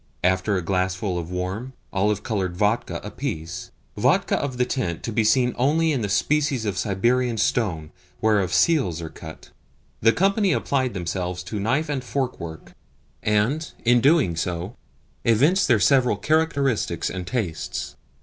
[0.23, 5.23] After a glassful of warm, olive coloured vodka apiece vodka of the tint to be
[5.23, 9.51] seen only in the species of Siberian stone whereof seals are cut
[10.01, 12.73] the company applied themselves to knife and fork work,
[13.21, 14.71] and, in so doing,
[15.23, 17.95] evinced their several characteristics and tastes.